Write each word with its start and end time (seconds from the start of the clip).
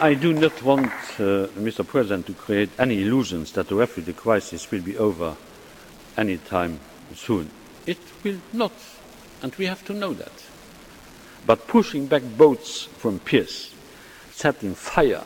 I 0.00 0.14
do 0.14 0.32
not 0.32 0.62
want, 0.62 0.92
uh, 1.18 1.50
Mr. 1.58 1.84
President, 1.84 2.26
to 2.26 2.32
create 2.32 2.70
any 2.78 3.02
illusions 3.02 3.50
that 3.54 3.66
the 3.66 3.74
refugee 3.74 4.12
crisis 4.12 4.70
will 4.70 4.80
be 4.80 4.96
over 4.96 5.36
any 6.16 6.36
time 6.36 6.78
soon. 7.16 7.50
It 7.84 7.98
will 8.22 8.38
not, 8.52 8.70
and 9.42 9.52
we 9.56 9.66
have 9.66 9.84
to 9.86 9.92
know 9.92 10.14
that. 10.14 10.30
But 11.44 11.66
pushing 11.66 12.06
back 12.06 12.22
boats 12.36 12.84
from 12.84 13.18
piers, 13.18 13.74
setting 14.30 14.76
fire 14.76 15.24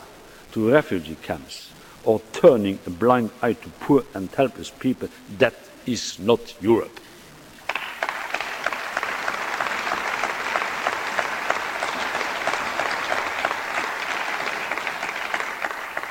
to 0.53 0.71
refugee 0.71 1.17
camps, 1.21 1.69
or 2.03 2.19
turning 2.31 2.79
a 2.87 2.89
blind 2.89 3.29
eye 3.43 3.53
to 3.53 3.69
poor 3.79 4.05
and 4.15 4.27
helpless 4.31 4.71
people, 4.71 5.07
that 5.37 5.53
is 5.85 6.17
not 6.17 6.55
Europe. 6.63 6.99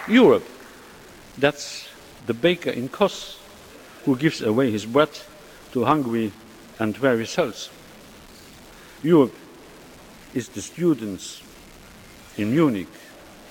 Europe, 0.08 0.46
that's 1.38 1.88
the 2.26 2.34
baker 2.34 2.70
in 2.70 2.88
Kos 2.88 3.38
who 4.04 4.16
gives 4.16 4.42
away 4.42 4.70
his 4.70 4.84
bread 4.84 5.10
to 5.72 5.84
hungry 5.84 6.32
and 6.78 6.96
weary 6.98 7.26
souls. 7.26 7.70
Europe 9.02 9.34
is 10.34 10.48
the 10.48 10.62
students 10.62 11.42
in 12.36 12.52
Munich 12.52 12.88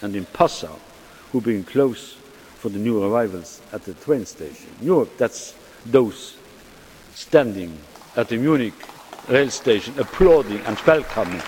and 0.01 0.15
in 0.15 0.25
Passau 0.25 0.77
who 1.31 1.41
bring 1.41 1.63
clothes 1.63 2.17
for 2.57 2.69
the 2.69 2.79
new 2.79 3.03
arrivals 3.03 3.61
at 3.71 3.83
the 3.83 3.93
train 3.93 4.25
station. 4.25 4.69
Europe, 4.81 5.17
that's 5.17 5.55
those 5.85 6.35
standing 7.15 7.77
at 8.15 8.27
the 8.29 8.37
Munich 8.37 8.73
rail 9.27 9.49
station 9.49 9.93
applauding 9.97 10.59
and 10.61 10.77
welcoming 10.79 11.41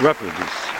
refugees. 0.00 0.79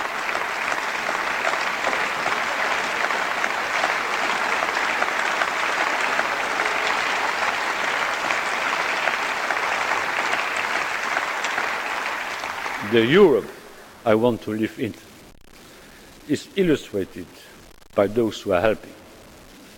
The 12.92 13.06
Europe 13.06 13.48
I 14.04 14.16
want 14.16 14.42
to 14.42 14.50
live 14.50 14.76
in 14.80 14.94
is 16.28 16.48
illustrated 16.56 17.26
by 17.94 18.08
those 18.08 18.40
who 18.40 18.52
are 18.52 18.60
helping. 18.60 18.92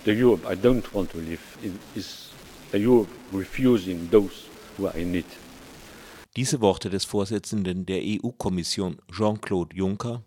The 0.05 0.15
Europe 0.15 0.47
I 0.47 0.55
don't 0.55 0.95
want 0.95 1.11
to 1.11 1.19
live 1.19 1.59
in 1.63 1.79
is 1.95 2.31
a 2.73 2.79
Europe 2.79 3.11
refusing 3.31 4.09
those 4.11 4.49
who 4.79 4.87
are 4.87 4.97
in 4.97 5.13
need. 5.13 5.27
Diese 6.37 6.63
Worte 6.63 6.89
des 6.89 7.05
Vorsitzenden 7.05 7.85
der 7.85 8.01
EU-Kommission 8.03 8.97
Jean-Claude 9.11 9.77
Juncker, 9.77 10.23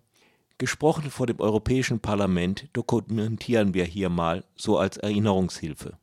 gesprochen 0.56 1.10
vor 1.10 1.26
dem 1.26 1.40
Europäischen 1.40 1.98
Parlament, 1.98 2.68
dokumentieren 2.72 3.74
wir 3.74 3.84
hier 3.84 4.10
mal 4.10 4.44
so 4.54 4.78
als 4.78 4.96
Erinnerungshilfe. 4.96 5.98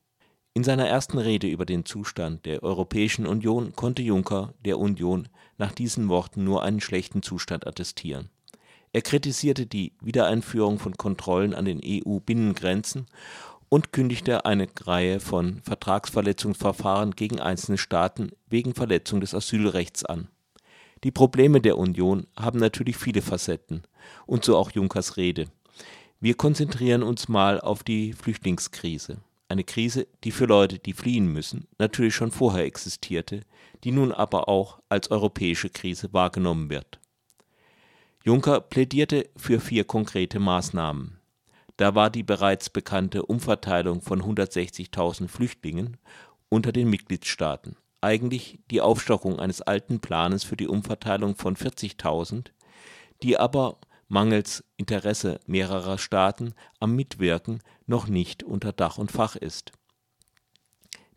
In 0.55 0.63
seiner 0.63 0.87
ersten 0.87 1.17
Rede 1.17 1.47
über 1.47 1.65
den 1.65 1.83
Zustand 1.83 2.45
der 2.45 2.61
Europäischen 2.61 3.25
Union 3.25 3.73
konnte 3.75 4.03
Juncker 4.03 4.53
der 4.63 4.77
Union 4.77 5.27
nach 5.57 5.71
diesen 5.71 6.09
Worten 6.09 6.43
nur 6.43 6.61
einen 6.61 6.79
schlechten 6.79 7.23
Zustand 7.23 7.65
attestieren. 7.65 8.29
Er 8.91 9.01
kritisierte 9.01 9.65
die 9.65 9.93
Wiedereinführung 9.99 10.77
von 10.77 10.95
Kontrollen 10.95 11.55
an 11.55 11.65
den 11.65 11.81
EU-Binnengrenzen 11.83 13.07
und 13.67 13.91
kündigte 13.91 14.45
eine 14.45 14.67
Reihe 14.81 15.19
von 15.19 15.59
Vertragsverletzungsverfahren 15.63 17.15
gegen 17.15 17.39
einzelne 17.39 17.79
Staaten 17.79 18.29
wegen 18.47 18.75
Verletzung 18.75 19.21
des 19.21 19.33
Asylrechts 19.33 20.05
an. 20.05 20.27
Die 21.03 21.09
Probleme 21.09 21.61
der 21.61 21.79
Union 21.79 22.27
haben 22.38 22.59
natürlich 22.59 22.97
viele 22.97 23.23
Facetten, 23.23 23.81
und 24.27 24.45
so 24.45 24.55
auch 24.55 24.69
Junckers 24.69 25.17
Rede. 25.17 25.47
Wir 26.19 26.35
konzentrieren 26.35 27.01
uns 27.01 27.28
mal 27.28 27.59
auf 27.59 27.81
die 27.81 28.13
Flüchtlingskrise. 28.13 29.17
Eine 29.53 29.64
Krise, 29.64 30.08
die 30.24 30.31
für 30.31 30.46
Leute, 30.46 30.80
die 30.80 30.94
fliehen 30.94 31.28
müssen, 31.28 31.68
natürlich 31.78 32.16
schon 32.16 32.31
vorher 32.31 32.66
existierte, 32.66 33.41
die 33.84 33.91
nun 33.91 34.12
aber 34.12 34.50
auch 34.50 34.80
als 34.90 35.12
europäische 35.12 35.69
Krise 35.69 36.12
wahrgenommen 36.12 36.72
wird. 36.72 37.00
Juncker 38.24 38.62
plädierte 38.62 39.30
für 39.38 39.59
vier 39.59 39.84
konkrete 39.84 40.40
Maßnahmen. 40.40 41.19
Da 41.78 41.94
war 41.94 42.09
die 42.09 42.24
bereits 42.24 42.72
bekannte 42.72 43.28
Umverteilung 43.28 44.02
von 44.02 44.24
160.000 44.24 45.28
Flüchtlingen 45.28 45.97
unter 46.50 46.72
den 46.72 46.90
Mitgliedstaaten 46.90 47.78
eigentlich 48.02 48.58
die 48.72 48.81
Aufstockung 48.81 49.40
eines 49.40 49.62
alten 49.62 50.00
Planes 50.00 50.44
für 50.44 50.58
die 50.58 50.68
Umverteilung 50.68 51.35
von 51.35 51.56
40.000, 51.56 52.47
die 53.22 53.38
aber 53.38 53.78
mangels 54.13 54.63
Interesse 54.78 55.40
mehrerer 55.47 55.97
Staaten 55.97 56.53
am 56.79 56.96
Mitwirken 56.96 57.63
noch 57.88 58.07
nicht 58.07 58.44
unter 58.44 58.72
Dach 58.72 59.00
und 59.00 59.12
Fach 59.12 59.35
ist. 59.35 59.72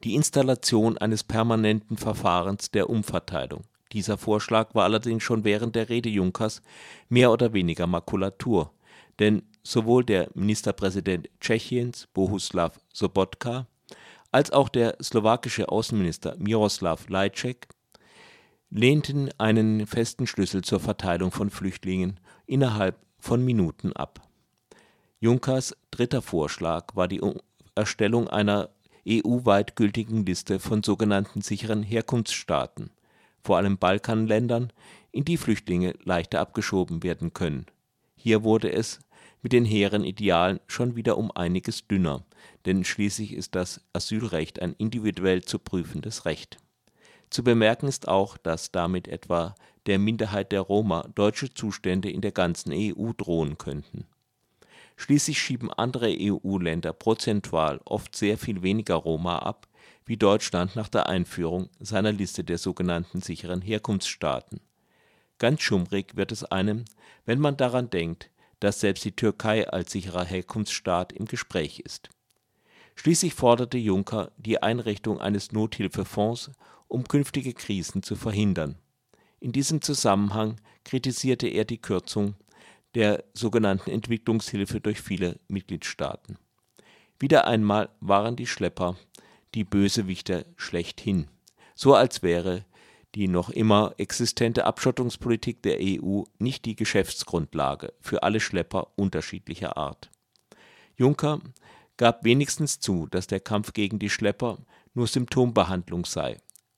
Die 0.02 0.14
Installation 0.14 0.96
eines 0.96 1.22
permanenten 1.22 1.98
Verfahrens 1.98 2.70
der 2.70 2.88
Umverteilung. 2.88 3.64
Dieser 3.92 4.16
Vorschlag 4.16 4.74
war 4.74 4.84
allerdings 4.84 5.22
schon 5.22 5.44
während 5.44 5.76
der 5.76 5.90
Rede 5.90 6.08
Junckers 6.08 6.62
mehr 7.10 7.30
oder 7.30 7.52
weniger 7.52 7.86
Makulatur, 7.86 8.72
denn 9.18 9.42
sowohl 9.62 10.02
der 10.02 10.30
Ministerpräsident 10.34 11.28
Tschechiens 11.38 12.08
Bohuslav 12.14 12.80
Sobotka 12.92 13.66
als 14.32 14.50
auch 14.52 14.70
der 14.70 14.96
slowakische 15.02 15.68
Außenminister 15.68 16.34
Miroslav 16.38 17.08
Lajcek 17.10 17.68
lehnten 18.76 19.30
einen 19.38 19.86
festen 19.86 20.26
Schlüssel 20.26 20.62
zur 20.62 20.80
Verteilung 20.80 21.32
von 21.32 21.48
Flüchtlingen 21.48 22.20
innerhalb 22.44 22.98
von 23.18 23.42
Minuten 23.42 23.94
ab. 23.94 24.20
Junckers 25.18 25.74
dritter 25.90 26.20
Vorschlag 26.20 26.94
war 26.94 27.08
die 27.08 27.22
Erstellung 27.74 28.28
einer 28.28 28.68
EU-weit 29.08 29.76
gültigen 29.76 30.26
Liste 30.26 30.58
von 30.58 30.82
sogenannten 30.82 31.40
sicheren 31.40 31.82
Herkunftsstaaten, 31.82 32.90
vor 33.42 33.56
allem 33.56 33.78
Balkanländern, 33.78 34.72
in 35.10 35.24
die 35.24 35.38
Flüchtlinge 35.38 35.94
leichter 36.04 36.40
abgeschoben 36.40 37.02
werden 37.02 37.32
können. 37.32 37.64
Hier 38.14 38.44
wurde 38.44 38.70
es 38.70 38.98
mit 39.40 39.52
den 39.52 39.64
hehren 39.64 40.04
Idealen 40.04 40.60
schon 40.66 40.96
wieder 40.96 41.16
um 41.16 41.30
einiges 41.30 41.86
dünner, 41.86 42.26
denn 42.66 42.84
schließlich 42.84 43.32
ist 43.32 43.54
das 43.54 43.80
Asylrecht 43.94 44.60
ein 44.60 44.74
individuell 44.76 45.42
zu 45.42 45.58
prüfendes 45.58 46.26
Recht. 46.26 46.58
Zu 47.30 47.42
bemerken 47.42 47.88
ist 47.88 48.08
auch, 48.08 48.36
dass 48.36 48.72
damit 48.72 49.08
etwa 49.08 49.54
der 49.86 49.98
Minderheit 49.98 50.52
der 50.52 50.60
Roma 50.60 51.08
deutsche 51.14 51.52
Zustände 51.52 52.10
in 52.10 52.20
der 52.20 52.32
ganzen 52.32 52.72
EU 52.72 53.12
drohen 53.16 53.58
könnten. 53.58 54.06
Schließlich 54.96 55.38
schieben 55.38 55.70
andere 55.70 56.14
EU-Länder 56.18 56.92
prozentual 56.92 57.80
oft 57.84 58.16
sehr 58.16 58.38
viel 58.38 58.62
weniger 58.62 58.94
Roma 58.94 59.38
ab, 59.40 59.68
wie 60.06 60.16
Deutschland 60.16 60.76
nach 60.76 60.88
der 60.88 61.08
Einführung 61.08 61.68
seiner 61.80 62.12
Liste 62.12 62.44
der 62.44 62.58
sogenannten 62.58 63.20
sicheren 63.20 63.60
Herkunftsstaaten. 63.60 64.60
Ganz 65.38 65.60
schummrig 65.60 66.16
wird 66.16 66.32
es 66.32 66.44
einem, 66.44 66.84
wenn 67.26 67.40
man 67.40 67.56
daran 67.56 67.90
denkt, 67.90 68.30
dass 68.60 68.80
selbst 68.80 69.04
die 69.04 69.12
Türkei 69.12 69.68
als 69.68 69.92
sicherer 69.92 70.24
Herkunftsstaat 70.24 71.12
im 71.12 71.26
Gespräch 71.26 71.80
ist. 71.80 72.08
Schließlich 72.94 73.34
forderte 73.34 73.76
Juncker 73.76 74.32
die 74.38 74.62
Einrichtung 74.62 75.20
eines 75.20 75.52
Nothilfefonds, 75.52 76.52
um 76.88 77.04
künftige 77.04 77.52
Krisen 77.54 78.02
zu 78.02 78.16
verhindern. 78.16 78.76
In 79.40 79.52
diesem 79.52 79.82
Zusammenhang 79.82 80.56
kritisierte 80.84 81.48
er 81.48 81.64
die 81.64 81.80
Kürzung 81.80 82.34
der 82.94 83.24
sogenannten 83.34 83.90
Entwicklungshilfe 83.90 84.80
durch 84.80 85.00
viele 85.00 85.38
Mitgliedstaaten. 85.48 86.38
Wieder 87.18 87.46
einmal 87.46 87.90
waren 88.00 88.36
die 88.36 88.46
Schlepper 88.46 88.96
die 89.54 89.64
Bösewichter 89.64 90.44
schlechthin, 90.56 91.28
so 91.74 91.94
als 91.94 92.22
wäre 92.22 92.64
die 93.14 93.28
noch 93.28 93.48
immer 93.48 93.94
existente 93.96 94.66
Abschottungspolitik 94.66 95.62
der 95.62 95.78
EU 95.80 96.24
nicht 96.38 96.66
die 96.66 96.76
Geschäftsgrundlage 96.76 97.94
für 98.00 98.22
alle 98.22 98.40
Schlepper 98.40 98.92
unterschiedlicher 98.96 99.76
Art. 99.78 100.10
Juncker 100.96 101.40
gab 101.96 102.24
wenigstens 102.24 102.80
zu, 102.80 103.06
dass 103.06 103.26
der 103.26 103.40
Kampf 103.40 103.72
gegen 103.72 103.98
die 103.98 104.10
Schlepper 104.10 104.58
nur 104.92 105.06
Symptombehandlung 105.06 106.04
sei 106.04 106.36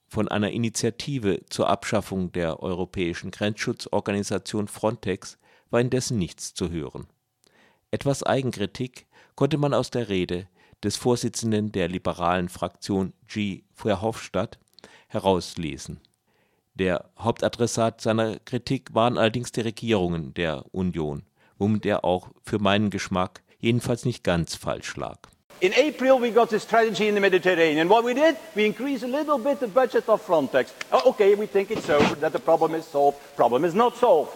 von 0.08 0.28
einer 0.28 0.50
Initiative 0.50 1.40
zur 1.50 1.69
Abschaffung 1.69 2.32
der 2.32 2.62
europäischen 2.62 3.31
Grenzschutzorganisation 3.31 4.66
Frontex 4.66 5.38
war 5.70 5.81
indessen 5.81 6.19
nichts 6.19 6.55
zu 6.55 6.70
hören. 6.70 7.06
Etwas 7.90 8.22
Eigenkritik 8.22 9.06
konnte 9.34 9.58
man 9.58 9.75
aus 9.75 9.90
der 9.90 10.08
Rede 10.08 10.49
des 10.82 10.96
Vorsitzenden 10.96 11.72
der 11.72 11.88
liberalen 11.88 12.49
Fraktion 12.49 13.12
G. 13.26 13.62
Verhofstadt 13.75 14.58
herauslesen. 15.08 16.00
Der 16.75 17.11
Hauptadressat 17.19 18.00
seiner 18.00 18.38
Kritik 18.40 18.94
waren 18.94 19.19
allerdings 19.19 19.52
die 19.52 19.62
Regierungen 19.62 20.32
der 20.34 20.64
Union, 20.72 21.25
womit 21.58 21.84
er 21.87 22.04
auch 22.04 22.31
für 22.43 22.58
meinen 22.58 22.90
Geschmack 22.90 23.43
jedenfalls 23.58 24.04
nicht 24.04 24.22
ganz 24.22 24.54
falsch 24.54 24.96
lag. 24.96 25.19
In 25.60 25.72
April, 25.75 26.20
we 26.20 26.31
got 26.31 26.50
this 26.50 26.62
strategy 26.62 27.08
in 27.08 27.14
the 27.16 27.20
Mediterranean. 27.20 27.88
What 27.88 28.05
we 28.05 28.14
did, 28.14 28.37
we 28.55 28.64
increased 28.64 29.02
a 29.02 29.08
little 29.08 29.38
bit 29.38 29.58
the 29.58 29.66
budget 29.66 30.08
of 30.08 30.25
Frontex. 30.25 30.72
Oh, 30.93 31.10
okay, 31.10 31.34
we 31.34 31.46
think 31.49 31.72
it's 31.72 31.90
over, 31.90 32.14
that 32.20 32.32
the 32.32 32.38
problem 32.38 32.76
is 32.76 32.84
solved. 32.84 33.19
Problem 33.34 33.64
is 33.64 33.75
not 33.75 33.96
solved. 33.96 34.31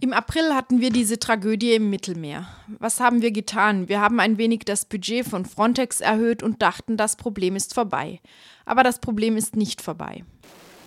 Im 0.00 0.12
April 0.12 0.54
hatten 0.54 0.80
wir 0.80 0.90
diese 0.90 1.20
Tragödie 1.20 1.74
im 1.74 1.88
Mittelmeer. 1.88 2.48
Was 2.80 2.98
haben 2.98 3.22
wir 3.22 3.30
getan? 3.30 3.88
Wir 3.88 4.00
haben 4.00 4.18
ein 4.18 4.38
wenig 4.38 4.64
das 4.66 4.84
Budget 4.84 5.24
von 5.26 5.44
Frontex 5.46 6.00
erhöht 6.00 6.42
und 6.42 6.60
dachten, 6.60 6.96
das 6.96 7.14
Problem 7.14 7.54
ist 7.54 7.72
vorbei. 7.72 8.20
Aber 8.64 8.82
das 8.82 8.98
Problem 8.98 9.36
ist 9.36 9.54
nicht 9.54 9.80
vorbei. 9.80 10.24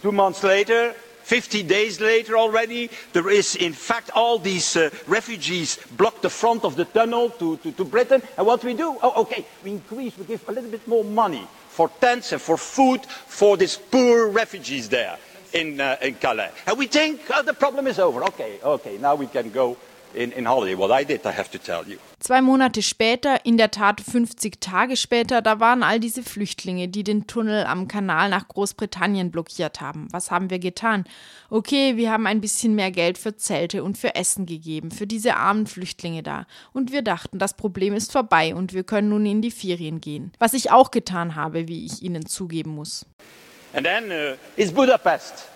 Two 0.04 0.12
months 0.12 0.44
later, 0.44 0.94
50 1.30 1.62
days 1.62 2.02
later 2.02 2.36
already, 2.36 2.90
there 3.14 3.30
is 3.30 3.56
in 3.56 3.72
fact 3.72 4.10
all 4.16 4.40
these 4.40 4.76
uh, 4.76 4.90
refugees 5.06 5.78
block 5.96 6.22
the 6.22 6.30
front 6.30 6.64
of 6.66 6.76
the 6.76 6.86
tunnel 6.86 7.30
to, 7.30 7.58
to, 7.58 7.72
to 7.74 7.86
Britain. 7.86 8.20
And 8.36 8.48
what 8.48 8.64
we 8.64 8.74
do? 8.74 8.98
Oh, 9.04 9.22
okay, 9.22 9.46
we 9.64 9.74
increase, 9.74 10.18
we 10.18 10.26
give 10.26 10.42
a 10.50 10.52
little 10.52 10.72
bit 10.72 10.88
more 10.88 11.04
money 11.04 11.48
for 11.68 11.88
tents 12.02 12.32
and 12.32 12.42
for 12.42 12.58
food 12.58 13.06
for 13.06 13.58
these 13.58 13.78
poor 13.78 14.28
refugees 14.30 14.90
there 14.90 15.20
in, 15.54 15.80
uh, 15.80 15.98
in 16.02 16.16
Calais. 16.16 16.50
And 16.66 16.80
we 16.80 16.88
think 16.88 17.22
oh, 17.30 17.44
the 17.44 17.54
problem 17.54 17.86
is 17.86 18.00
over. 18.00 18.24
Okay, 18.24 18.58
okay, 18.64 18.98
now 18.98 19.14
we 19.14 19.28
can 19.28 19.52
go 19.52 19.78
in, 20.14 20.32
in 20.32 20.48
holiday. 20.48 20.78
What 20.78 20.92
I 20.92 21.06
did, 21.06 21.26
I 21.26 21.32
have 21.32 21.50
to 21.52 21.58
tell 21.58 21.84
you. 21.88 21.98
Zwei 22.20 22.42
Monate 22.42 22.82
später, 22.82 23.46
in 23.46 23.58
der 23.58 23.72
Tat 23.72 24.02
50 24.02 24.60
Tage 24.60 24.98
später, 24.98 25.42
da 25.42 25.60
waren 25.60 25.84
all 25.84 26.00
diese 26.00 26.24
Flüchtlinge, 26.24 26.88
die 26.88 27.04
den 27.04 27.28
Tunnel 27.28 27.66
am 27.66 27.88
Kanal 27.88 28.30
nach 28.30 28.48
Großbritannien 28.48 29.32
blockiert 29.32 29.82
haben. 29.82 30.08
Was 30.12 30.32
haben 30.32 30.50
wir 30.50 30.60
getan? 30.60 31.06
Okay, 31.50 31.98
wir 31.98 32.12
haben 32.12 32.28
ein 32.28 32.42
bisschen 32.42 32.76
mehr 32.76 32.92
Geld 32.92 33.18
für 33.18 33.36
Zelte 33.36 33.84
und 33.84 33.98
für 33.98 34.16
Essen 34.16 34.46
gegeben, 34.46 34.92
für 34.92 35.08
diese 35.08 35.36
armen 35.36 35.68
Flüchtlinge 35.68 36.24
da. 36.24 36.46
Und 36.74 36.92
wir 36.92 37.02
dachten, 37.02 37.40
das 37.40 37.54
Problem 37.54 37.94
ist 37.94 38.12
vorbei 38.12 38.54
und 38.54 38.74
wir 38.74 38.84
können 38.84 39.10
nun 39.10 39.26
in 39.26 39.42
die 39.42 39.52
Ferien 39.52 40.02
gehen. 40.02 40.32
Was 40.40 40.54
ich 40.54 40.72
auch 40.72 40.92
getan 40.92 41.36
habe, 41.36 41.68
wie 41.68 41.86
ich 41.86 42.02
Ihnen 42.02 42.26
zugeben 42.26 42.72
muss. 42.72 43.06
And 43.74 43.86
then 43.86 44.12
uh, 44.12 44.36
is 44.56 44.72
Budapest. 44.72 45.49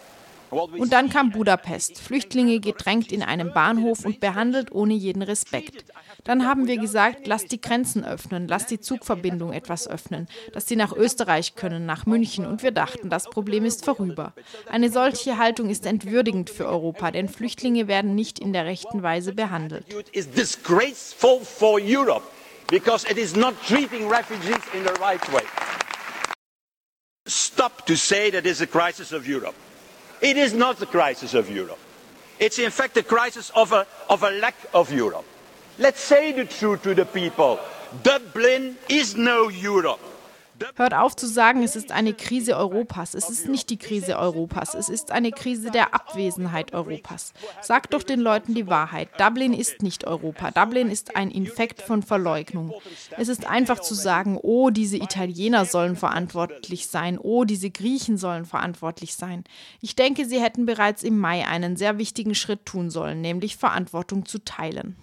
Und 0.54 0.94
dann 0.94 1.10
kam 1.10 1.32
Budapest, 1.32 2.00
Flüchtlinge 2.00 2.60
gedrängt 2.60 3.12
in 3.12 3.24
einem 3.24 3.54
Bahnhof 3.54 4.06
und 4.06 4.20
behandelt 4.20 4.72
ohne 4.72 4.94
jeden 4.94 5.22
Respekt. 5.22 5.86
Dann 6.24 6.48
haben 6.48 6.68
wir 6.68 6.78
gesagt, 6.78 7.28
lasst 7.28 7.52
die 7.52 7.60
Grenzen 7.60 8.06
öffnen, 8.06 8.48
lasst 8.48 8.72
die 8.72 8.80
Zugverbindung 8.80 9.52
etwas 9.52 9.88
öffnen, 9.88 10.28
dass 10.54 10.68
sie 10.68 10.76
nach 10.76 10.94
Österreich 10.94 11.56
können, 11.56 11.86
nach 11.86 12.06
München. 12.06 12.46
Und 12.46 12.64
wir 12.64 12.72
dachten, 12.72 13.10
das 13.10 13.26
Problem 13.26 13.66
ist 13.66 13.84
vorüber. 13.84 14.34
Eine 14.70 14.90
solche 14.90 15.38
Haltung 15.38 15.70
ist 15.70 15.86
entwürdigend 15.86 16.50
für 16.50 16.68
Europa, 16.68 17.12
denn 17.12 17.28
Flüchtlinge 17.28 17.88
werden 17.88 18.16
nicht 18.16 18.40
in 18.40 18.54
der 18.54 18.66
rechten 18.66 19.04
Weise 19.04 19.34
behandelt. 19.34 19.86
is 20.14 20.28
because 22.74 23.06
it 23.06 23.18
is 23.18 23.36
not 23.36 23.54
treating 23.64 24.10
refugees 24.10 24.64
in 24.74 24.84
the 24.84 24.94
right 25.00 25.22
way. 25.32 25.44
Stop 27.28 27.86
to 27.86 27.96
say 27.96 28.32
that 28.32 28.46
it's 28.46 28.62
a 28.62 28.68
crisis 28.68 29.12
of 29.12 29.28
Europe. 29.28 29.56
It 30.24 30.38
is 30.38 30.54
not 30.54 30.78
the 30.78 30.86
crisis 30.86 31.34
of 31.34 31.50
Europe. 31.50 31.78
It's 32.40 32.58
in 32.58 32.72
fact 32.72 32.96
a 32.96 33.04
crisis 33.04 33.52
of 33.56 33.74
a, 33.74 33.86
of 34.10 34.24
a 34.24 34.32
lack 34.32 34.56
of 34.74 34.92
Europe. 34.92 35.26
Let's 35.78 36.00
say 36.00 36.32
the 36.32 36.46
truth 36.46 36.84
to 36.84 36.96
the 36.96 37.06
people. 37.06 37.60
Dublin 38.04 38.78
is 38.88 39.18
no 39.18 39.50
Europe. 39.50 40.00
Hört 40.76 40.94
auf 40.94 41.16
zu 41.16 41.28
sagen, 41.28 41.64
es 41.64 41.76
ist 41.76 41.92
eine 41.92 42.14
Krise 42.14 42.58
Europas. 42.58 43.14
Es 43.14 43.30
ist 43.30 43.48
nicht 43.48 43.70
die 43.70 43.78
Krise 43.78 44.18
Europas. 44.18 44.74
Es 44.76 44.90
ist 44.90 45.12
eine 45.12 45.32
Krise 45.32 45.72
der 45.72 45.94
Abwesenheit 45.94 46.74
Europas. 46.74 47.34
Sagt 47.62 47.94
doch 47.94 48.04
den 48.04 48.20
Leuten 48.20 48.54
die 48.54 48.68
Wahrheit. 48.68 49.10
Dublin 49.20 49.54
ist 49.54 49.82
nicht 49.82 50.06
Europa. 50.06 50.52
Dublin 50.52 50.90
ist 50.90 51.16
ein 51.16 51.32
Infekt 51.32 51.82
von 51.82 52.04
Verleugnung. 52.04 52.74
Es 53.18 53.28
ist 53.28 53.46
einfach 53.46 53.80
zu 53.80 53.94
sagen, 53.94 54.38
oh, 54.42 54.70
diese 54.70 54.98
Italiener 54.98 55.66
sollen 55.66 55.96
verantwortlich 55.96 56.88
sein. 56.88 57.18
Oh, 57.18 57.44
diese 57.44 57.70
Griechen 57.70 58.18
sollen 58.18 58.46
verantwortlich 58.46 59.16
sein. 59.16 59.44
Ich 59.82 59.96
denke, 59.96 60.26
sie 60.26 60.42
hätten 60.42 60.66
bereits 60.66 61.04
im 61.04 61.18
Mai 61.18 61.48
einen 61.48 61.78
sehr 61.78 61.98
wichtigen 61.98 62.36
Schritt 62.36 62.66
tun 62.66 62.90
sollen, 62.90 63.22
nämlich 63.22 63.58
Verantwortung 63.58 64.26
zu 64.26 64.40
teilen. 64.40 64.96